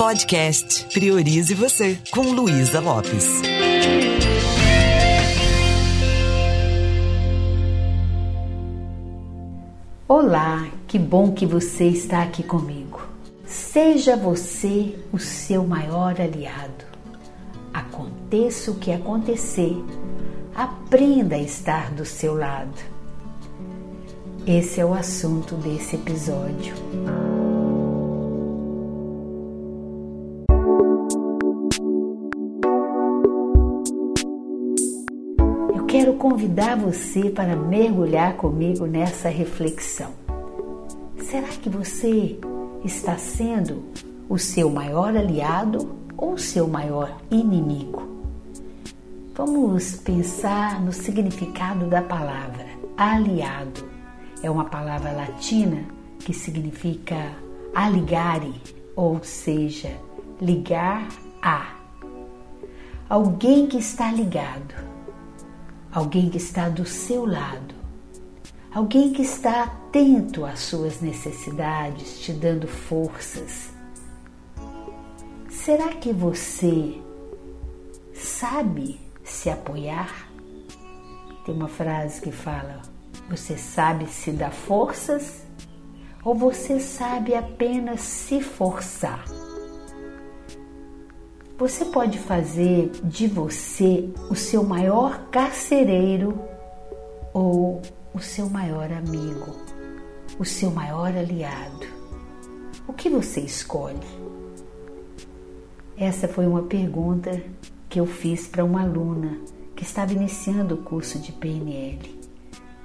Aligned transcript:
Podcast 0.00 0.86
Priorize 0.94 1.52
Você, 1.52 1.98
com 2.10 2.22
Luísa 2.22 2.80
Lopes. 2.80 3.42
Olá, 10.08 10.66
que 10.88 10.98
bom 10.98 11.32
que 11.32 11.44
você 11.44 11.84
está 11.84 12.22
aqui 12.22 12.42
comigo. 12.42 13.06
Seja 13.44 14.16
você 14.16 14.98
o 15.12 15.18
seu 15.18 15.66
maior 15.66 16.18
aliado. 16.18 16.86
Aconteça 17.70 18.70
o 18.70 18.76
que 18.76 18.92
acontecer, 18.92 19.76
aprenda 20.54 21.36
a 21.36 21.40
estar 21.42 21.90
do 21.90 22.06
seu 22.06 22.34
lado. 22.34 22.80
Esse 24.46 24.80
é 24.80 24.84
o 24.84 24.94
assunto 24.94 25.56
desse 25.56 25.96
episódio. 25.96 26.72
Quero 36.00 36.14
convidar 36.14 36.78
você 36.78 37.28
para 37.28 37.54
mergulhar 37.54 38.34
comigo 38.38 38.86
nessa 38.86 39.28
reflexão. 39.28 40.10
Será 41.18 41.48
que 41.48 41.68
você 41.68 42.40
está 42.82 43.18
sendo 43.18 43.84
o 44.26 44.38
seu 44.38 44.70
maior 44.70 45.14
aliado 45.14 45.94
ou 46.16 46.32
o 46.32 46.38
seu 46.38 46.66
maior 46.66 47.18
inimigo? 47.30 48.02
Vamos 49.34 49.96
pensar 49.96 50.80
no 50.80 50.90
significado 50.90 51.84
da 51.84 52.00
palavra 52.00 52.64
aliado. 52.96 53.84
É 54.42 54.50
uma 54.50 54.64
palavra 54.64 55.12
latina 55.12 55.84
que 56.20 56.32
significa 56.32 57.30
aligare, 57.74 58.54
ou 58.96 59.22
seja, 59.22 59.92
ligar 60.40 61.06
a. 61.42 61.74
Alguém 63.06 63.66
que 63.66 63.76
está 63.76 64.10
ligado, 64.10 64.89
alguém 65.92 66.30
que 66.30 66.38
está 66.38 66.68
do 66.68 66.86
seu 66.86 67.26
lado, 67.26 67.74
alguém 68.72 69.12
que 69.12 69.22
está 69.22 69.64
atento 69.64 70.44
às 70.44 70.60
suas 70.60 71.00
necessidades, 71.00 72.20
te 72.20 72.32
dando 72.32 72.68
forças. 72.68 73.70
Será 75.48 75.88
que 75.88 76.12
você 76.12 77.00
sabe 78.14 79.00
se 79.24 79.50
apoiar? 79.50 80.28
Tem 81.44 81.54
uma 81.54 81.68
frase 81.68 82.20
que 82.20 82.30
fala: 82.30 82.80
Você 83.28 83.56
sabe 83.56 84.06
se 84.06 84.30
dar 84.30 84.52
forças 84.52 85.42
ou 86.24 86.34
você 86.34 86.78
sabe 86.78 87.34
apenas 87.34 88.00
se 88.00 88.40
forçar? 88.40 89.24
Você 91.60 91.84
pode 91.84 92.18
fazer 92.18 92.90
de 93.04 93.26
você 93.26 94.08
o 94.30 94.34
seu 94.34 94.64
maior 94.64 95.26
carcereiro 95.30 96.40
ou 97.34 97.82
o 98.14 98.18
seu 98.18 98.48
maior 98.48 98.90
amigo, 98.90 99.54
o 100.38 100.44
seu 100.46 100.70
maior 100.70 101.14
aliado. 101.14 101.86
O 102.88 102.94
que 102.94 103.10
você 103.10 103.40
escolhe? 103.40 103.98
Essa 105.98 106.26
foi 106.26 106.46
uma 106.46 106.62
pergunta 106.62 107.38
que 107.90 108.00
eu 108.00 108.06
fiz 108.06 108.46
para 108.46 108.64
uma 108.64 108.80
aluna 108.80 109.36
que 109.76 109.82
estava 109.82 110.14
iniciando 110.14 110.76
o 110.76 110.82
curso 110.82 111.18
de 111.18 111.30
PNL. 111.30 112.20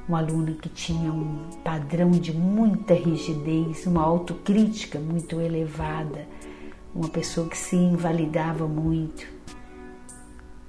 Uma 0.06 0.20
aluna 0.20 0.52
que 0.52 0.68
tinha 0.68 1.14
um 1.14 1.50
padrão 1.64 2.12
de 2.12 2.34
muita 2.34 2.94
rigidez, 2.94 3.88
uma 3.88 4.04
autocrítica 4.04 5.00
muito 5.00 5.40
elevada, 5.40 6.28
uma 6.96 7.10
pessoa 7.10 7.50
que 7.50 7.58
se 7.58 7.76
invalidava 7.76 8.66
muito. 8.66 9.28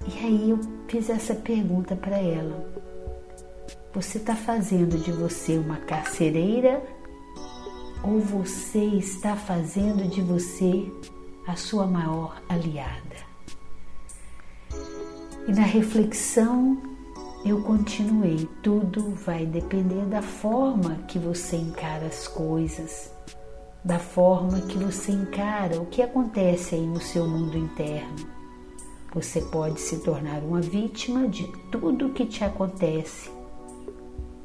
E 0.09 0.19
aí 0.19 0.51
eu 0.51 0.59
fiz 0.89 1.09
essa 1.09 1.35
pergunta 1.35 1.95
para 1.95 2.19
ela: 2.19 2.69
Você 3.95 4.19
está 4.19 4.35
fazendo 4.35 4.99
de 4.99 5.13
você 5.13 5.57
uma 5.57 5.77
carcereira 5.77 6.83
ou 8.03 8.21
você 8.21 8.85
está 8.85 9.37
fazendo 9.37 10.09
de 10.09 10.21
você 10.21 10.91
a 11.47 11.55
sua 11.55 11.87
maior 11.87 12.43
aliada? 12.49 13.25
E 15.47 15.53
na 15.53 15.63
reflexão 15.63 16.77
eu 17.45 17.63
continuei: 17.63 18.49
tudo 18.63 19.11
vai 19.25 19.47
depender 19.47 20.05
da 20.07 20.23
forma 20.23 20.97
que 21.07 21.21
você 21.21 21.57
encara 21.57 22.07
as 22.07 22.27
coisas 22.27 23.16
da 23.85 23.99
forma 23.99 24.61
que 24.63 24.77
você 24.79 25.13
encara 25.13 25.81
o 25.81 25.87
que 25.87 26.03
acontece 26.03 26.75
aí 26.75 26.87
no 26.87 27.01
seu 27.01 27.27
mundo 27.27 27.57
interno. 27.57 28.27
Você 29.15 29.41
pode 29.41 29.81
se 29.81 29.99
tornar 30.01 30.43
uma 30.43 30.61
vítima 30.61 31.29
de 31.29 31.47
tudo 31.71 32.07
o 32.07 32.13
que 32.13 32.27
te 32.27 32.45
acontece 32.45 33.31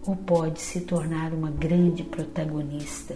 ou 0.05 0.15
pode 0.15 0.61
se 0.61 0.81
tornar 0.81 1.33
uma 1.33 1.51
grande 1.51 2.03
protagonista. 2.03 3.15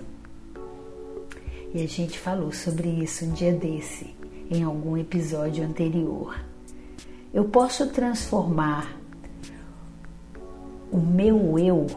E 1.73 1.83
a 1.83 1.87
gente 1.87 2.17
falou 2.19 2.51
sobre 2.51 2.87
isso 2.87 3.25
um 3.25 3.31
dia 3.31 3.53
desse, 3.53 4.15
em 4.49 4.63
algum 4.63 4.97
episódio 4.97 5.63
anterior. 5.63 6.39
Eu 7.33 7.45
posso 7.45 7.87
transformar 7.87 8.97
o 10.91 10.97
meu 10.97 11.59
eu 11.59 11.87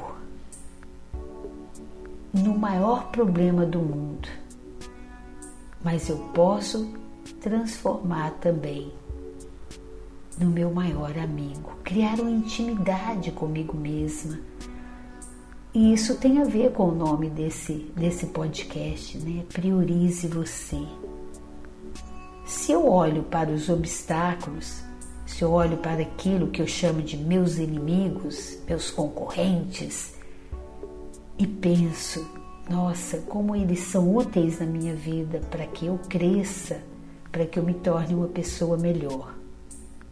no 2.33 2.57
maior 2.57 3.11
problema 3.11 3.65
do 3.65 3.79
mundo, 3.79 4.29
mas 5.83 6.09
eu 6.09 6.17
posso 6.35 6.93
transformar 7.41 8.33
também 8.41 8.93
no 10.39 10.51
meu 10.51 10.71
maior 10.71 11.17
amigo, 11.19 11.77
criar 11.83 12.21
uma 12.21 12.31
intimidade 12.31 13.33
comigo 13.33 13.77
mesma. 13.77 14.39
E 15.75 15.93
isso 15.93 16.17
tem 16.17 16.41
a 16.41 16.45
ver 16.45 16.73
com 16.73 16.89
o 16.89 16.95
nome 16.95 17.29
desse, 17.29 17.93
desse 17.97 18.27
podcast, 18.27 19.19
né? 19.19 19.45
Priorize 19.53 20.27
você. 20.27 20.81
Se 22.45 22.73
eu 22.73 22.89
olho 22.89 23.23
para 23.25 23.51
os 23.51 23.69
obstáculos, 23.69 24.83
se 25.27 25.43
eu 25.43 25.53
olho 25.53 25.77
para 25.77 26.03
aquilo 26.03 26.49
que 26.49 26.63
eu 26.63 26.67
chamo 26.67 27.03
de 27.03 27.17
meus 27.17 27.59
inimigos, 27.59 28.59
meus 28.67 28.91
concorrentes, 28.91 30.18
e 31.39 31.47
penso, 31.47 32.27
nossa, 32.69 33.19
como 33.19 33.55
eles 33.55 33.81
são 33.81 34.15
úteis 34.15 34.59
na 34.59 34.67
minha 34.67 34.95
vida 34.95 35.41
para 35.51 35.67
que 35.67 35.87
eu 35.87 35.99
cresça, 36.09 36.83
para 37.31 37.47
que 37.47 37.59
eu 37.59 37.63
me 37.63 37.75
torne 37.75 38.15
uma 38.15 38.29
pessoa 38.29 38.77
melhor. 38.77 39.35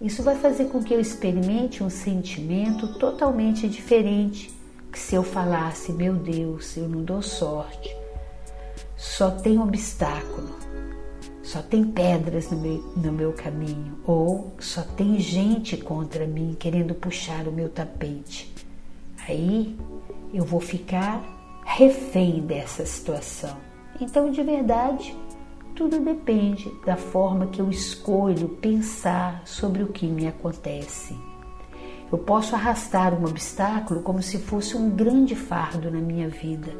Isso 0.00 0.22
vai 0.22 0.36
fazer 0.36 0.66
com 0.66 0.82
que 0.82 0.94
eu 0.94 1.00
experimente 1.00 1.82
um 1.82 1.91
sentimento 1.91 2.98
totalmente 2.98 3.69
diferente 3.69 4.54
que 4.92 4.98
se 4.98 5.15
eu 5.15 5.22
falasse, 5.22 5.92
meu 5.92 6.15
Deus, 6.15 6.75
eu 6.76 6.88
não 6.88 7.03
dou 7.03 7.20
sorte, 7.20 7.94
só 8.97 9.31
tem 9.31 9.59
obstáculo, 9.59 10.48
só 11.42 11.60
tem 11.60 11.84
pedras 11.84 12.50
no 12.50 12.59
meu, 12.59 12.78
no 12.97 13.12
meu 13.12 13.32
caminho, 13.34 13.98
ou 14.06 14.54
só 14.59 14.82
tem 14.82 15.19
gente 15.19 15.76
contra 15.76 16.26
mim 16.26 16.56
querendo 16.59 16.94
puxar 16.94 17.47
o 17.47 17.53
meu 17.53 17.69
tapete. 17.69 18.54
Aí 19.28 19.76
eu 20.36 20.44
vou 20.44 20.60
ficar 20.60 21.24
refém 21.64 22.41
dessa 22.41 22.84
situação. 22.84 23.56
Então, 24.00 24.30
de 24.30 24.42
verdade, 24.42 25.16
tudo 25.74 25.98
depende 25.98 26.70
da 26.84 26.97
forma 26.97 27.47
que 27.47 27.60
eu 27.60 27.70
escolho 27.70 28.48
pensar 28.48 29.42
sobre 29.47 29.82
o 29.82 29.88
que 29.88 30.06
me 30.06 30.26
acontece. 30.26 31.16
Eu 32.12 32.19
posso 32.19 32.54
arrastar 32.54 33.14
um 33.14 33.24
obstáculo 33.24 34.02
como 34.02 34.22
se 34.22 34.38
fosse 34.38 34.76
um 34.76 34.91
grande 34.91 35.34
fardo 35.34 35.91
na 35.91 36.00
minha 36.00 36.28
vida 36.28 36.72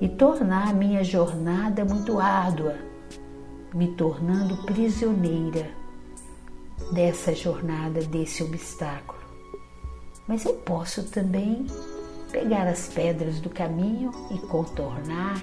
e 0.00 0.08
tornar 0.08 0.68
a 0.68 0.72
minha 0.72 1.02
jornada 1.02 1.84
muito 1.84 2.18
árdua, 2.20 2.76
me 3.74 3.88
tornando 3.96 4.64
prisioneira 4.64 5.70
dessa 6.92 7.34
jornada, 7.34 8.00
desse 8.02 8.42
obstáculo. 8.42 9.18
Mas 10.26 10.44
eu 10.44 10.54
posso 10.54 11.04
também 11.10 11.66
pegar 12.36 12.66
as 12.66 12.86
pedras 12.86 13.40
do 13.40 13.48
caminho 13.48 14.10
e 14.30 14.36
contornar, 14.36 15.42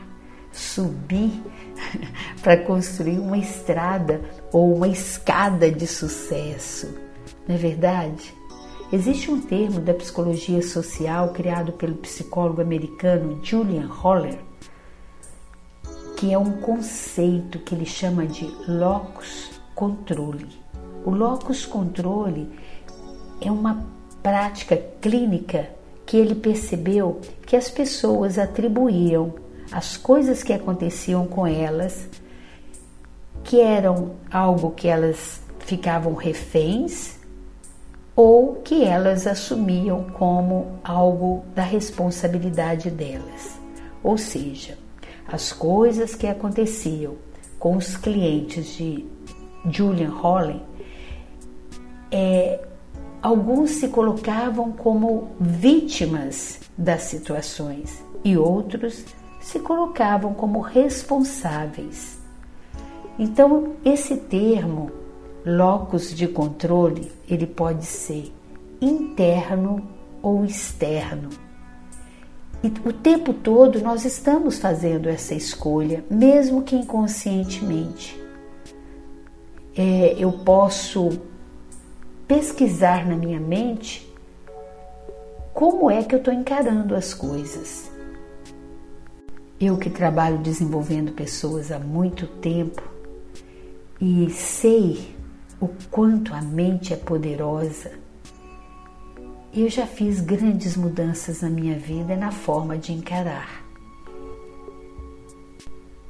subir 0.52 1.42
para 2.44 2.56
construir 2.56 3.18
uma 3.18 3.36
estrada 3.36 4.22
ou 4.52 4.76
uma 4.76 4.88
escada 4.88 5.72
de 5.72 5.88
sucesso. 5.88 6.94
Não 7.48 7.56
é 7.56 7.58
verdade? 7.58 8.32
Existe 8.92 9.32
um 9.32 9.42
termo 9.42 9.80
da 9.80 9.92
psicologia 9.96 10.62
social 10.62 11.30
criado 11.30 11.74
pelo 11.74 11.96
psicólogo 11.96 12.62
americano 12.62 13.44
Julian 13.44 13.90
Holler, 13.90 14.38
que 16.16 16.32
é 16.32 16.38
um 16.38 16.62
conceito 16.62 17.58
que 17.58 17.74
ele 17.74 17.88
chama 17.88 18.28
de 18.28 18.46
locus 18.68 19.60
controle. 19.74 20.62
O 21.04 21.10
locus 21.10 21.66
controle 21.66 22.48
é 23.42 23.50
uma 23.50 23.84
prática 24.22 24.78
clínica 25.02 25.82
que 26.06 26.18
ele 26.18 26.36
percebeu 26.36 27.20
que 27.46 27.56
as 27.56 27.70
pessoas 27.70 28.38
atribuíam 28.38 29.34
as 29.72 29.98
coisas 29.98 30.44
que 30.44 30.54
aconteciam 30.54 31.26
com 31.26 31.48
elas, 31.48 32.08
que 33.44 33.60
eram 33.60 34.12
algo 34.32 34.72
que 34.72 34.88
elas 34.88 35.42
ficavam 35.60 36.14
reféns 36.14 37.18
ou 38.16 38.56
que 38.56 38.84
elas 38.84 39.26
assumiam 39.26 40.04
como 40.12 40.80
algo 40.84 41.44
da 41.56 41.64
responsabilidade 41.64 42.92
delas. 42.92 43.60
Ou 44.04 44.18
seja, 44.18 44.78
as 45.28 45.52
coisas 45.52 46.14
que 46.14 46.28
aconteciam 46.28 47.16
com 47.58 47.76
os 47.76 47.98
clientes 47.98 48.76
de 48.76 49.06
Julian 49.66 50.10
Holland, 50.10 50.62
é, 52.12 52.60
alguns 53.24 53.72
se 53.72 53.88
colocavam 53.88 54.74
como 54.74 55.30
vítimas 55.40 56.60
das 56.78 57.04
situações 57.04 58.04
e 58.22 58.38
outros 58.38 59.06
se 59.40 59.60
colocavam 59.60 60.34
como 60.34 60.60
responsáveis. 60.60 62.20
Então, 63.18 63.76
esse 63.86 64.18
termo 64.18 64.92
locus 65.46 66.14
de 66.14 66.28
controle, 66.28 67.14
ele 67.28 67.48
pode 67.48 67.86
ser 67.86 68.34
interno 68.82 69.88
ou 70.22 70.44
externo. 70.44 71.30
E 72.62 72.68
o 72.86 72.92
tempo 72.92 73.34
todo 73.34 73.80
nós 73.80 74.04
estamos 74.04 74.58
fazendo 74.58 75.08
essa 75.08 75.34
escolha, 75.34 76.04
mesmo 76.10 76.62
que 76.62 76.76
inconscientemente. 76.76 78.22
É, 79.76 80.16
eu 80.18 80.32
posso 80.32 81.10
pesquisar 82.28 83.06
na 83.06 83.16
minha 83.16 83.40
mente 83.40 84.12
como 85.54 85.90
é 85.90 86.04
que 86.04 86.16
eu 86.16 86.20
estou 86.20 86.34
encarando 86.34 86.96
as 86.96 87.14
coisas. 87.14 87.92
Eu 89.60 89.78
que 89.78 89.90
trabalho 89.90 90.40
desenvolvendo 90.40 91.14
pessoas 91.14 91.72
há 91.72 91.80
muito 91.80 92.28
tempo 92.28 92.82
e 94.02 94.30
sei 94.32 95.16
o 95.62 95.70
quanto 95.90 96.34
a 96.34 96.42
mente 96.42 96.92
é 96.94 96.98
poderosa, 96.98 97.92
eu 99.54 99.70
já 99.70 99.86
fiz 99.86 100.20
grandes 100.20 100.76
mudanças 100.76 101.42
na 101.42 101.50
minha 101.50 101.78
vida 101.78 102.18
na 102.18 102.32
forma 102.32 102.78
de 102.78 102.92
encarar. 102.92 103.64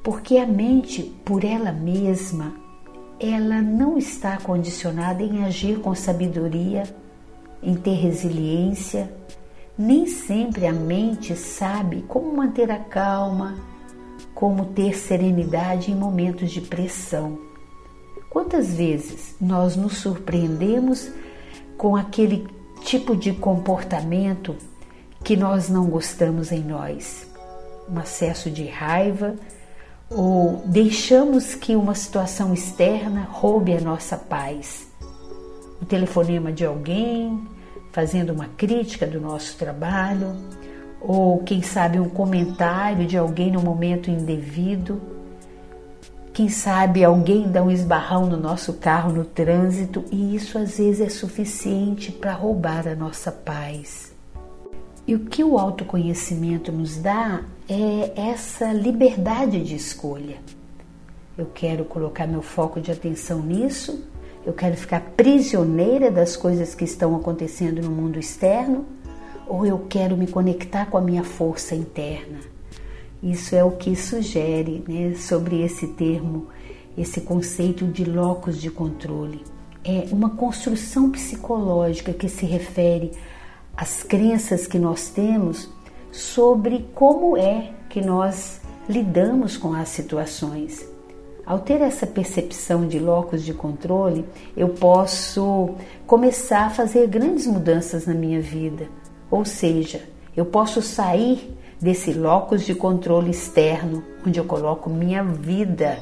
Porque 0.02 0.38
a 0.38 0.48
mente, 0.48 1.04
por 1.24 1.44
ela 1.44 1.72
mesma, 1.72 2.63
ela 3.20 3.62
não 3.62 3.98
está 3.98 4.38
condicionada 4.38 5.24
em 5.24 5.44
agir 5.44 5.80
com 5.80 5.96
sabedoria, 5.96 6.84
em 7.62 7.76
ter 7.76 7.96
resiliência. 7.96 9.12
Nem 9.78 10.06
sempre 10.06 10.68
a 10.68 10.74
mente 10.74 11.36
sabe 11.36 12.04
como 12.08 12.36
manter 12.36 12.70
a 12.70 12.80
calma, 12.80 13.56
como 14.34 14.66
ter 14.66 14.98
serenidade 14.98 15.92
em 15.92 15.96
momentos 15.96 16.52
de 16.52 16.62
pressão. 16.62 17.40
Quantas 18.30 18.74
vezes 18.74 19.36
nós 19.40 19.76
nos 19.76 19.98
surpreendemos 19.98 21.12
com 21.78 21.96
aquele 21.96 22.48
tipo 22.82 23.16
de 23.16 23.32
comportamento 23.32 24.56
que 25.24 25.38
nós 25.38 25.70
não 25.70 25.86
gostamos 25.86 26.52
em 26.52 26.64
nós? 26.64 27.28
Um 27.88 28.00
acesso 28.00 28.50
de 28.50 28.66
raiva 28.66 29.36
ou 30.14 30.62
deixamos 30.66 31.56
que 31.56 31.76
uma 31.76 31.96
situação 31.96 32.54
externa 32.54 33.28
roube 33.30 33.76
a 33.76 33.82
nossa 33.82 34.18
paz? 34.18 34.88
O 35.82 35.86
telefonema 35.86 36.52
de 36.52 36.66
alguém 36.66 37.48
fazendo 37.92 38.32
uma 38.32 38.48
crítica 38.58 39.06
do 39.06 39.22
nosso 39.22 39.56
trabalho, 39.58 40.36
ou 41.00 41.40
quem 41.40 41.62
sabe 41.62 42.00
um 42.00 42.10
comentário 42.10 43.06
de 43.06 43.18
alguém 43.18 43.52
no 43.52 43.62
momento 43.62 44.10
indevido 44.10 45.00
quem 46.34 46.50
sabe 46.50 47.04
alguém 47.04 47.52
dá 47.52 47.62
um 47.62 47.70
esbarrão 47.70 48.26
no 48.26 48.38
nosso 48.38 48.74
carro 48.74 49.14
no 49.14 49.24
trânsito 49.24 50.04
e 50.12 50.36
isso 50.36 50.58
às 50.58 50.80
vezes 50.80 51.00
é 51.00 51.10
suficiente 51.10 52.12
para 52.12 52.34
roubar 52.34 52.88
a 52.88 52.96
nossa 52.96 53.32
paz. 53.32 54.13
E 55.06 55.16
o 55.16 55.20
que 55.20 55.44
o 55.44 55.58
autoconhecimento 55.58 56.72
nos 56.72 56.98
dá 56.98 57.42
é 57.68 58.12
essa 58.16 58.72
liberdade 58.72 59.62
de 59.64 59.76
escolha. 59.76 60.38
Eu 61.38 61.48
quero 61.54 61.84
colocar 61.86 62.28
meu 62.28 62.42
foco 62.42 62.80
de 62.80 62.92
atenção 62.92 63.42
nisso, 63.42 64.06
eu 64.46 64.54
quero 64.54 64.76
ficar 64.76 65.02
prisioneira 65.18 66.12
das 66.12 66.36
coisas 66.36 66.76
que 66.76 66.84
estão 66.84 67.16
acontecendo 67.16 67.82
no 67.82 67.90
mundo 67.90 68.20
externo, 68.20 68.86
ou 69.48 69.66
eu 69.66 69.80
quero 69.90 70.16
me 70.16 70.28
conectar 70.28 70.86
com 70.86 70.98
a 70.98 71.02
minha 71.02 71.24
força 71.24 71.76
interna 71.76 72.54
isso 73.24 73.56
é 73.56 73.64
o 73.64 73.72
que 73.72 73.96
sugere 73.96 74.84
né, 74.86 75.16
sobre 75.16 75.62
esse 75.62 75.88
termo, 75.88 76.48
esse 76.98 77.22
conceito 77.22 77.88
de 77.88 78.04
locus 78.04 78.60
de 78.60 78.70
controle. 78.70 79.42
É 79.82 80.08
uma 80.12 80.32
construção 80.32 81.10
psicológica 81.10 82.12
que 82.12 82.28
se 82.28 82.46
refere 82.46 83.12
às 83.76 84.04
crenças 84.04 84.68
que 84.68 84.78
nós 84.78 85.10
temos 85.10 85.70
sobre 86.12 86.88
como 86.94 87.38
é 87.38 87.72
que 87.90 88.02
nós 88.02 88.62
lidamos 88.88 89.58
com 89.58 89.74
as 89.74 89.90
situações. 89.90 90.86
Ao 91.46 91.60
ter 91.60 91.82
essa 91.82 92.08
percepção 92.08 92.88
de 92.88 93.00
locus 93.00 93.44
de 93.44 93.54
controle, 93.54 94.26
eu 94.56 94.70
posso 94.70 95.76
começar 96.08 96.68
a 96.68 96.70
fazer 96.70 97.08
grandes 97.08 97.46
mudanças 97.48 98.06
na 98.06 98.14
minha 98.14 98.40
vida. 98.40 98.88
Ou 99.30 99.44
seja, 99.44 100.02
eu 100.38 100.46
posso 100.46 100.82
sair 100.82 101.58
desse 101.82 102.14
locus 102.14 102.64
de 102.64 102.74
controle 102.74 103.32
externo, 103.32 104.04
onde 104.26 104.40
eu 104.40 104.46
coloco 104.46 104.90
minha 104.90 105.22
vida 105.24 106.00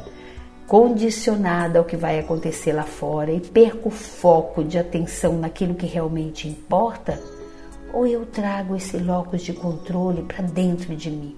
condicionada 0.68 1.80
ao 1.80 1.86
que 1.86 1.98
vai 1.98 2.20
acontecer 2.20 2.72
lá 2.72 2.84
fora 2.84 3.32
e 3.32 3.42
perco 3.42 3.90
o 3.90 3.92
foco 3.92 4.64
de 4.64 4.78
atenção 4.78 5.38
naquilo 5.38 5.74
que 5.74 5.88
realmente 5.88 6.48
importa, 6.48 7.20
ou 7.94 8.08
eu 8.08 8.26
trago 8.26 8.76
esse 8.76 8.98
locus 8.98 9.42
de 9.42 9.54
controle 9.54 10.24
para 10.24 10.42
dentro 10.42 10.96
de 10.96 11.10
mim. 11.10 11.36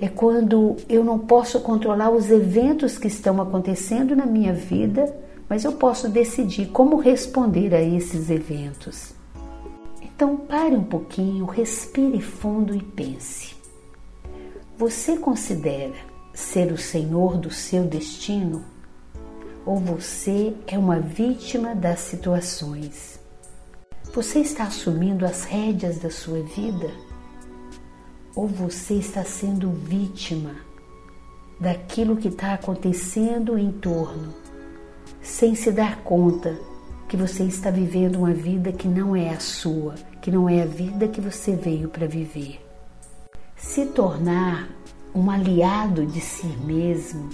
É 0.00 0.08
quando 0.08 0.76
eu 0.88 1.02
não 1.02 1.18
posso 1.18 1.60
controlar 1.60 2.10
os 2.10 2.30
eventos 2.30 2.98
que 2.98 3.08
estão 3.08 3.40
acontecendo 3.40 4.14
na 4.14 4.26
minha 4.26 4.52
vida, 4.52 5.14
mas 5.48 5.64
eu 5.64 5.72
posso 5.72 6.08
decidir 6.08 6.66
como 6.66 6.96
responder 6.96 7.74
a 7.74 7.80
esses 7.80 8.28
eventos. 8.28 9.14
Então 10.02 10.36
pare 10.36 10.74
um 10.74 10.84
pouquinho, 10.84 11.44
respire 11.46 12.20
fundo 12.20 12.74
e 12.74 12.82
pense. 12.82 13.54
Você 14.76 15.16
considera 15.16 15.94
ser 16.34 16.70
o 16.70 16.76
senhor 16.76 17.38
do 17.38 17.50
seu 17.50 17.84
destino? 17.84 18.62
Ou 19.64 19.76
você 19.76 20.54
é 20.66 20.78
uma 20.78 21.00
vítima 21.00 21.74
das 21.74 22.00
situações? 22.00 23.18
Você 24.16 24.38
está 24.38 24.64
assumindo 24.64 25.26
as 25.26 25.44
rédeas 25.44 25.98
da 25.98 26.08
sua 26.08 26.40
vida? 26.40 26.90
Ou 28.34 28.48
você 28.48 28.94
está 28.94 29.22
sendo 29.22 29.70
vítima 29.70 30.52
daquilo 31.60 32.16
que 32.16 32.28
está 32.28 32.54
acontecendo 32.54 33.58
em 33.58 33.70
torno, 33.70 34.32
sem 35.20 35.54
se 35.54 35.70
dar 35.70 35.98
conta 36.02 36.58
que 37.06 37.14
você 37.14 37.42
está 37.42 37.70
vivendo 37.70 38.16
uma 38.16 38.32
vida 38.32 38.72
que 38.72 38.88
não 38.88 39.14
é 39.14 39.28
a 39.28 39.38
sua, 39.38 39.96
que 40.22 40.30
não 40.30 40.48
é 40.48 40.62
a 40.62 40.66
vida 40.66 41.08
que 41.08 41.20
você 41.20 41.54
veio 41.54 41.90
para 41.90 42.06
viver. 42.06 42.58
Se 43.54 43.84
tornar 43.84 44.70
um 45.14 45.30
aliado 45.30 46.06
de 46.06 46.22
si 46.22 46.46
mesmo, 46.64 47.28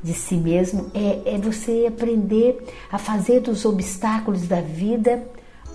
de 0.00 0.14
si 0.14 0.36
mesmo, 0.36 0.88
é, 0.94 1.34
é 1.34 1.36
você 1.36 1.86
aprender 1.88 2.64
a 2.92 2.96
fazer 2.96 3.40
dos 3.40 3.64
obstáculos 3.64 4.46
da 4.46 4.60
vida 4.60 5.20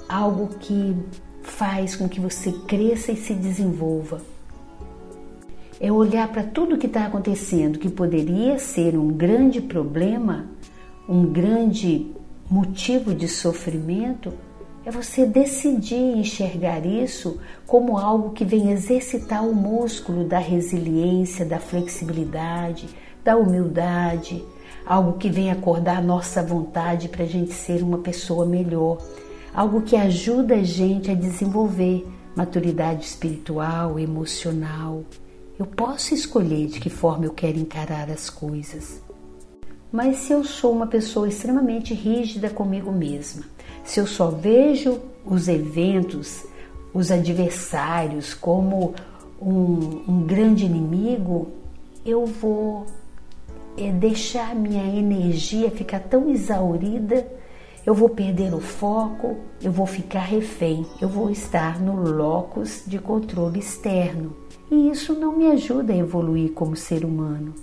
algo 0.08 0.48
que 0.60 0.96
faz 1.42 1.96
com 1.96 2.08
que 2.08 2.20
você 2.20 2.52
cresça 2.68 3.12
e 3.12 3.18
se 3.18 3.34
desenvolva. 3.34 4.22
É 5.80 5.92
olhar 5.92 6.28
para 6.32 6.44
tudo 6.44 6.78
que 6.78 6.88
está 6.88 7.06
acontecendo, 7.06 7.80
que 7.80 7.90
poderia 7.90 8.58
ser 8.58 8.98
um 8.98 9.10
grande 9.10 9.62
problema, 9.62 10.48
um 11.08 11.26
grande 11.26 12.14
motivo 12.50 13.14
de 13.14 13.28
sofrimento, 13.28 14.32
é 14.86 14.92
você 14.92 15.26
decidir 15.26 16.18
enxergar 16.18 16.86
isso 16.86 17.40
como 17.66 17.98
algo 17.98 18.32
que 18.32 18.44
vem 18.44 18.72
exercitar 18.72 19.46
o 19.46 19.56
músculo 19.56 20.26
da 20.26 20.40
resiliência, 20.40 21.46
da 21.46 21.58
flexibilidade, 21.58 22.90
da 23.24 23.38
humildade, 23.38 24.44
algo 24.86 25.14
que 25.14 25.30
vem 25.30 25.50
acordar 25.50 26.00
a 26.00 26.02
nossa 26.02 26.44
vontade 26.44 27.08
para 27.08 27.24
a 27.24 27.28
gente 27.28 27.54
ser 27.54 27.82
uma 27.82 28.00
pessoa 28.00 28.46
melhor, 28.46 28.98
algo 29.54 29.82
que 29.82 29.96
ajuda 29.96 30.56
a 30.56 30.64
gente 30.64 31.12
a 31.12 31.14
desenvolver 31.14 32.06
maturidade 32.36 33.06
espiritual, 33.06 34.00
emocional. 34.00 35.04
Eu 35.58 35.66
posso 35.66 36.14
escolher 36.14 36.68
de 36.68 36.80
que 36.80 36.90
forma 36.90 37.26
eu 37.26 37.32
quero 37.32 37.60
encarar 37.60 38.10
as 38.10 38.30
coisas. 38.30 39.02
Mas 39.92 40.18
se 40.18 40.34
eu 40.34 40.44
sou 40.44 40.72
uma 40.72 40.88
pessoa 40.88 41.28
extremamente 41.28 41.94
rígida 41.94 42.50
comigo 42.50 42.92
mesma, 42.92 43.44
se 43.84 44.00
eu 44.00 44.08
só 44.08 44.30
vejo 44.30 45.00
os 45.24 45.48
eventos, 45.48 46.44
os 46.92 47.12
adversários 47.12 48.34
como 48.34 48.96
um, 49.40 50.04
um 50.08 50.24
grande 50.26 50.66
inimigo, 50.66 51.50
eu 52.04 52.26
vou 52.26 52.88
é, 53.78 53.92
deixar 53.92 54.56
minha 54.56 54.84
energia 54.84 55.70
ficar 55.70 56.00
tão 56.00 56.30
exaurida, 56.30 57.28
eu 57.86 57.94
vou 57.94 58.10
perder 58.10 58.54
o 58.54 58.62
foco, 58.62 59.38
eu 59.62 59.72
vou 59.72 59.86
ficar 59.86 60.22
refém, 60.22 60.86
eu 61.02 61.10
vou 61.10 61.30
estar 61.30 61.82
no 61.82 61.96
locus 61.96 62.84
de 62.88 62.98
controle 62.98 63.60
externo. 63.60 64.36
E 64.72 64.90
isso 64.90 65.14
não 65.14 65.38
me 65.38 65.48
ajuda 65.48 65.92
a 65.92 65.98
evoluir 65.98 66.54
como 66.54 66.76
ser 66.76 67.04
humano. 67.04 67.54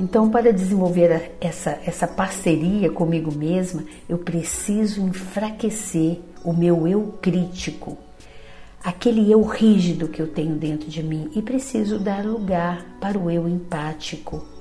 Então, 0.00 0.30
para 0.30 0.52
desenvolver 0.52 1.32
essa, 1.40 1.78
essa 1.84 2.06
parceria 2.06 2.90
comigo 2.90 3.32
mesma, 3.32 3.84
eu 4.08 4.16
preciso 4.16 5.02
enfraquecer 5.02 6.20
o 6.44 6.52
meu 6.52 6.86
eu 6.86 7.14
crítico, 7.20 7.98
aquele 8.82 9.30
eu 9.30 9.42
rígido 9.42 10.08
que 10.08 10.22
eu 10.22 10.28
tenho 10.28 10.54
dentro 10.54 10.88
de 10.88 11.02
mim, 11.02 11.28
e 11.34 11.42
preciso 11.42 11.98
dar 11.98 12.24
lugar 12.24 12.84
para 13.00 13.18
o 13.18 13.30
eu 13.30 13.48
empático. 13.48 14.57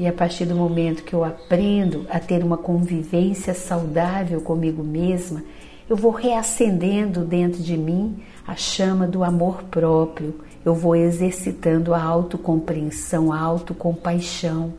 E 0.00 0.06
a 0.06 0.12
partir 0.14 0.46
do 0.46 0.54
momento 0.54 1.04
que 1.04 1.12
eu 1.12 1.22
aprendo 1.22 2.06
a 2.08 2.18
ter 2.18 2.42
uma 2.42 2.56
convivência 2.56 3.52
saudável 3.52 4.40
comigo 4.40 4.82
mesma, 4.82 5.44
eu 5.90 5.94
vou 5.94 6.10
reacendendo 6.10 7.22
dentro 7.22 7.62
de 7.62 7.76
mim 7.76 8.16
a 8.46 8.56
chama 8.56 9.06
do 9.06 9.22
amor 9.22 9.62
próprio, 9.64 10.40
eu 10.64 10.74
vou 10.74 10.96
exercitando 10.96 11.92
a 11.92 12.02
autocompreensão, 12.02 13.30
a 13.30 13.38
autocompaixão 13.38 14.72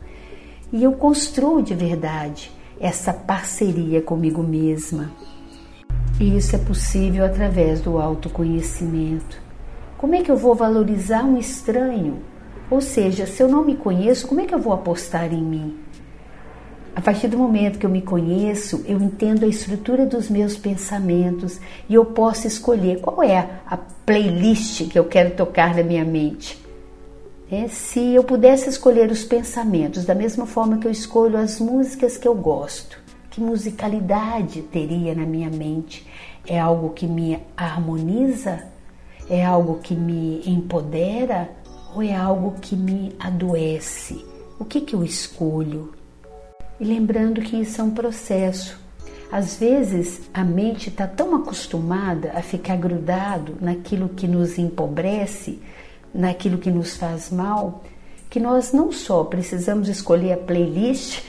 e 0.72 0.82
eu 0.82 0.90
construo 0.94 1.62
de 1.62 1.72
verdade 1.72 2.50
essa 2.80 3.12
parceria 3.12 4.02
comigo 4.02 4.42
mesma. 4.42 5.12
E 6.18 6.36
isso 6.36 6.56
é 6.56 6.58
possível 6.58 7.24
através 7.24 7.80
do 7.80 7.96
autoconhecimento. 7.96 9.40
Como 9.96 10.16
é 10.16 10.22
que 10.22 10.32
eu 10.32 10.36
vou 10.36 10.56
valorizar 10.56 11.22
um 11.22 11.38
estranho? 11.38 12.31
Ou 12.72 12.80
seja, 12.80 13.26
se 13.26 13.42
eu 13.42 13.48
não 13.48 13.62
me 13.62 13.76
conheço, 13.76 14.26
como 14.26 14.40
é 14.40 14.46
que 14.46 14.54
eu 14.54 14.58
vou 14.58 14.72
apostar 14.72 15.30
em 15.30 15.42
mim? 15.42 15.76
A 16.96 17.02
partir 17.02 17.28
do 17.28 17.36
momento 17.36 17.78
que 17.78 17.84
eu 17.84 17.90
me 17.90 18.00
conheço, 18.00 18.82
eu 18.88 18.98
entendo 18.98 19.44
a 19.44 19.46
estrutura 19.46 20.06
dos 20.06 20.30
meus 20.30 20.56
pensamentos 20.56 21.60
e 21.86 21.92
eu 21.92 22.02
posso 22.06 22.46
escolher 22.46 22.98
qual 23.02 23.22
é 23.22 23.60
a 23.66 23.76
playlist 23.76 24.88
que 24.88 24.98
eu 24.98 25.04
quero 25.04 25.36
tocar 25.36 25.74
na 25.76 25.82
minha 25.82 26.02
mente. 26.02 26.58
É, 27.50 27.68
se 27.68 28.14
eu 28.14 28.24
pudesse 28.24 28.70
escolher 28.70 29.10
os 29.10 29.22
pensamentos 29.22 30.06
da 30.06 30.14
mesma 30.14 30.46
forma 30.46 30.78
que 30.78 30.86
eu 30.86 30.90
escolho 30.90 31.36
as 31.36 31.60
músicas 31.60 32.16
que 32.16 32.26
eu 32.26 32.34
gosto, 32.34 32.98
que 33.28 33.38
musicalidade 33.38 34.62
teria 34.62 35.14
na 35.14 35.26
minha 35.26 35.50
mente? 35.50 36.06
É 36.46 36.58
algo 36.58 36.88
que 36.88 37.06
me 37.06 37.38
harmoniza? 37.54 38.64
É 39.28 39.44
algo 39.44 39.78
que 39.82 39.94
me 39.94 40.40
empodera? 40.46 41.60
Ou 41.94 42.02
é 42.02 42.14
algo 42.14 42.54
que 42.60 42.74
me 42.74 43.14
adoece? 43.18 44.24
O 44.58 44.64
que, 44.64 44.80
que 44.80 44.94
eu 44.94 45.04
escolho? 45.04 45.92
E 46.80 46.84
lembrando 46.84 47.42
que 47.42 47.56
isso 47.56 47.80
é 47.80 47.84
um 47.84 47.90
processo. 47.90 48.80
Às 49.30 49.56
vezes 49.56 50.22
a 50.32 50.42
mente 50.42 50.88
está 50.88 51.06
tão 51.06 51.34
acostumada 51.34 52.32
a 52.34 52.42
ficar 52.42 52.76
grudado 52.76 53.56
naquilo 53.60 54.08
que 54.08 54.26
nos 54.26 54.58
empobrece, 54.58 55.60
naquilo 56.14 56.58
que 56.58 56.70
nos 56.70 56.96
faz 56.96 57.30
mal, 57.30 57.82
que 58.30 58.40
nós 58.40 58.72
não 58.72 58.90
só 58.90 59.24
precisamos 59.24 59.88
escolher 59.88 60.32
a 60.32 60.36
playlist, 60.38 61.22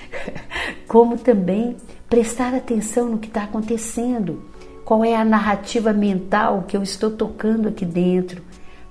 como 0.88 1.18
também 1.18 1.76
prestar 2.10 2.54
atenção 2.54 3.10
no 3.10 3.18
que 3.18 3.28
está 3.28 3.44
acontecendo, 3.44 4.44
qual 4.86 5.04
é 5.04 5.16
a 5.16 5.26
narrativa 5.26 5.92
mental 5.92 6.64
que 6.68 6.78
eu 6.78 6.84
estou 6.84 7.12
tocando 7.12 7.68
aqui 7.68 7.86
dentro, 7.86 8.42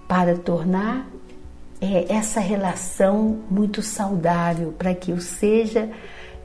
para 0.06 0.36
tornar 0.36 1.11
é, 1.82 2.06
essa 2.08 2.38
relação 2.38 3.40
muito 3.50 3.82
saudável, 3.82 4.72
para 4.78 4.94
que 4.94 5.10
eu 5.10 5.20
seja 5.20 5.90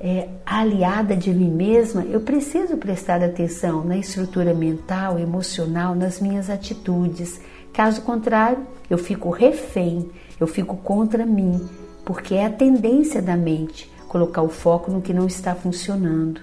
é, 0.01 0.27
aliada 0.44 1.15
de 1.15 1.32
mim 1.32 1.51
mesma, 1.51 2.03
eu 2.06 2.22
preciso 2.22 2.75
prestar 2.77 3.22
atenção 3.24 3.84
na 3.86 3.96
estrutura 3.96 4.51
mental, 4.56 5.20
emocional, 5.20 5.94
nas 5.94 6.20
minhas 6.20 6.50
atitudes. 6.50 7.39
Caso 7.72 8.01
contrário, 8.01 8.65
eu 8.89 8.98
fico 8.98 9.29
refém, 9.29 10.10
eu 10.39 10.48
fico 10.48 10.75
contra 10.77 11.24
mim, 11.24 11.70
porque 12.03 12.34
é 12.34 12.48
a 12.48 12.51
tendência 12.51 13.22
da 13.22 13.38
mente 13.38 13.91
colocar 14.08 14.41
o 14.41 14.50
foco 14.50 14.89
no 14.89 15.01
que 15.03 15.13
não 15.13 15.27
está 15.27 15.53
funcionando. 15.53 16.41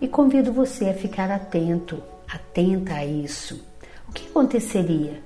E 0.00 0.08
convido 0.08 0.50
você 0.52 0.88
a 0.88 0.94
ficar 0.94 1.30
atento, 1.30 2.02
atenta 2.32 2.94
a 2.94 3.04
isso. 3.04 3.62
O 4.08 4.12
que 4.12 4.26
aconteceria 4.28 5.25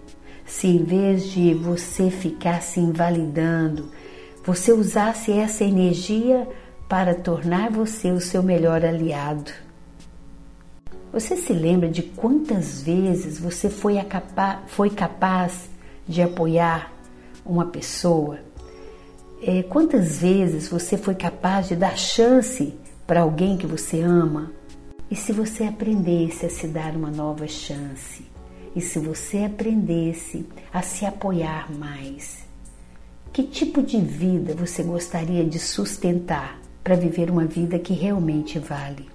se, 0.51 0.67
em 0.67 0.83
vez 0.83 1.31
de 1.31 1.55
você 1.55 2.11
ficar 2.11 2.61
se 2.61 2.81
invalidando, 2.81 3.89
você 4.45 4.73
usasse 4.73 5.31
essa 5.31 5.63
energia 5.63 6.47
para 6.89 7.15
tornar 7.15 7.71
você 7.71 8.11
o 8.11 8.21
seu 8.21 8.43
melhor 8.43 8.85
aliado. 8.85 9.53
Você 11.13 11.37
se 11.37 11.53
lembra 11.53 11.89
de 11.89 12.03
quantas 12.03 12.83
vezes 12.83 13.39
você 13.39 13.71
foi, 13.71 13.95
foi 14.67 14.91
capaz 14.91 15.71
de 16.07 16.21
apoiar 16.21 16.93
uma 17.47 17.67
pessoa? 17.67 18.41
É, 19.41 19.63
quantas 19.63 20.19
vezes 20.19 20.69
você 20.69 20.99
foi 20.99 21.15
capaz 21.15 21.69
de 21.69 21.77
dar 21.77 21.97
chance 21.97 22.75
para 23.07 23.21
alguém 23.21 23.57
que 23.57 23.69
você 23.69 24.01
ama? 24.01 24.51
E 25.09 25.15
se 25.15 25.33
você 25.33 25.63
aprendesse 25.63 26.45
a 26.45 26.51
se 26.51 26.67
dar 26.67 26.97
uma 26.97 27.11
nova 27.11 27.47
chance? 27.47 28.40
E 28.75 28.81
se 28.81 28.99
você 28.99 29.39
aprendesse 29.45 30.47
a 30.73 30.83
se 30.83 31.05
apoiar 31.05 31.73
mais? 31.73 32.45
Que 33.33 33.43
tipo 33.43 33.83
de 33.83 34.01
vida 34.01 34.55
você 34.55 34.83
gostaria 34.83 35.45
de 35.45 35.59
sustentar? 35.59 36.61
para 36.83 36.97
viver 36.97 37.31
uma 37.31 37.45
vida 37.45 37.79
que 37.79 37.93
realmente 37.93 38.59
vale. 38.59 39.09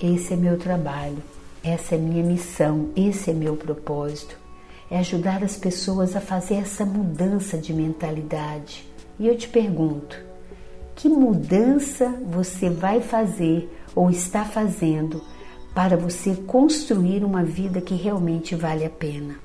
Esse 0.00 0.34
é 0.34 0.36
meu 0.36 0.58
trabalho, 0.58 1.22
essa 1.62 1.94
é 1.94 1.98
minha 1.98 2.22
missão, 2.22 2.90
esse 2.96 3.30
é 3.30 3.34
meu 3.34 3.56
propósito. 3.56 4.38
É 4.90 4.98
ajudar 4.98 5.42
as 5.42 5.56
pessoas 5.56 6.16
a 6.16 6.20
fazer 6.20 6.54
essa 6.54 6.84
mudança 6.84 7.56
de 7.56 7.72
mentalidade. 7.72 8.88
E 9.18 9.26
eu 9.26 9.36
te 9.36 9.48
pergunto: 9.48 10.18
que 10.96 11.08
mudança 11.08 12.08
você 12.26 12.68
vai 12.68 13.00
fazer 13.00 13.70
ou 13.94 14.10
está 14.10 14.44
fazendo 14.44 15.22
para 15.74 15.96
você 15.96 16.34
construir 16.34 17.24
uma 17.24 17.44
vida 17.44 17.80
que 17.80 17.94
realmente 17.94 18.54
vale 18.54 18.84
a 18.84 18.90
pena? 18.90 19.36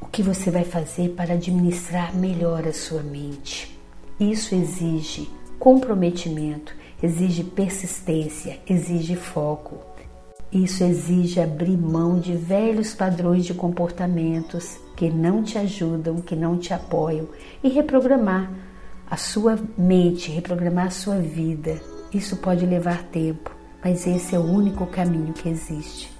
O 0.00 0.06
que 0.06 0.22
você 0.22 0.50
vai 0.50 0.64
fazer 0.64 1.10
para 1.10 1.34
administrar 1.34 2.14
melhor 2.14 2.66
a 2.66 2.72
sua 2.72 3.02
mente? 3.02 3.78
Isso 4.18 4.54
exige 4.54 5.28
comprometimento, 5.58 6.74
exige 7.02 7.42
persistência, 7.42 8.60
exige 8.68 9.16
foco. 9.16 9.78
Isso 10.52 10.84
exige 10.84 11.40
abrir 11.40 11.76
mão 11.76 12.18
de 12.20 12.36
velhos 12.36 12.94
padrões 12.94 13.44
de 13.44 13.54
comportamentos 13.54 14.78
que 14.96 15.10
não 15.10 15.42
te 15.42 15.58
ajudam, 15.58 16.20
que 16.20 16.36
não 16.36 16.56
te 16.56 16.72
apoiam 16.72 17.26
e 17.62 17.68
reprogramar 17.68 18.52
a 19.10 19.16
sua 19.16 19.58
mente, 19.76 20.30
reprogramar 20.30 20.86
a 20.86 20.90
sua 20.90 21.16
vida. 21.16 21.80
Isso 22.12 22.36
pode 22.36 22.64
levar 22.64 23.02
tempo, 23.04 23.53
mas 23.84 24.06
esse 24.06 24.34
é 24.34 24.38
o 24.38 24.42
único 24.42 24.86
caminho 24.86 25.34
que 25.34 25.46
existe. 25.46 26.10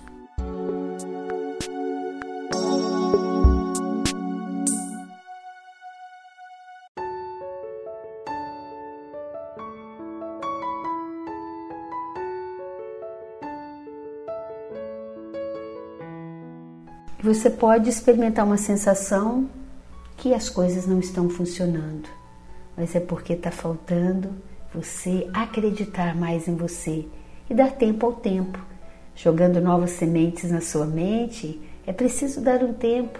Você 17.22 17.48
pode 17.48 17.88
experimentar 17.88 18.44
uma 18.44 18.58
sensação 18.58 19.48
que 20.18 20.34
as 20.34 20.50
coisas 20.50 20.86
não 20.86 21.00
estão 21.00 21.30
funcionando, 21.30 22.06
mas 22.76 22.94
é 22.94 23.00
porque 23.00 23.32
está 23.32 23.50
faltando 23.50 24.28
você 24.74 25.26
acreditar 25.32 26.14
mais 26.14 26.46
em 26.46 26.54
você 26.54 27.06
e 27.48 27.54
dar 27.54 27.72
tempo 27.72 28.06
ao 28.06 28.12
tempo, 28.12 28.58
jogando 29.14 29.60
novas 29.60 29.90
sementes 29.90 30.50
na 30.50 30.60
sua 30.60 30.86
mente. 30.86 31.60
É 31.86 31.92
preciso 31.92 32.40
dar 32.40 32.62
um 32.62 32.72
tempo 32.72 33.18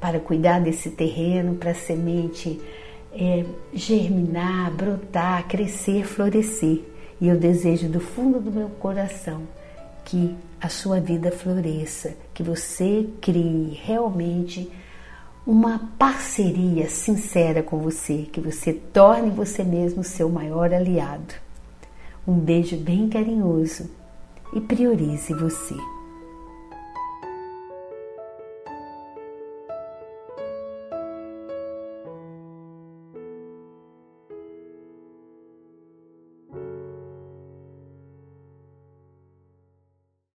para 0.00 0.20
cuidar 0.20 0.60
desse 0.60 0.90
terreno, 0.90 1.56
para 1.56 1.72
a 1.72 1.74
semente 1.74 2.60
é, 3.12 3.44
germinar, 3.72 4.70
brotar, 4.72 5.46
crescer, 5.48 6.04
florescer. 6.04 6.82
E 7.20 7.28
eu 7.28 7.38
desejo 7.38 7.88
do 7.88 8.00
fundo 8.00 8.40
do 8.40 8.50
meu 8.50 8.68
coração 8.68 9.42
que 10.04 10.34
a 10.60 10.68
sua 10.68 11.00
vida 11.00 11.30
floresça, 11.30 12.14
que 12.32 12.42
você 12.42 13.08
crie 13.20 13.78
realmente 13.82 14.70
uma 15.46 15.90
parceria 15.98 16.88
sincera 16.88 17.62
com 17.62 17.78
você, 17.78 18.28
que 18.32 18.40
você 18.40 18.72
torne 18.72 19.30
você 19.30 19.62
mesmo 19.62 20.02
seu 20.02 20.28
maior 20.28 20.72
aliado. 20.72 21.43
Um 22.26 22.38
beijo 22.38 22.76
bem 22.78 23.08
carinhoso 23.08 23.90
e 24.54 24.60
priorize 24.60 25.34
você. 25.34 25.74